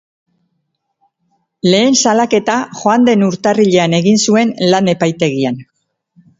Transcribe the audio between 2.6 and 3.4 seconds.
joan den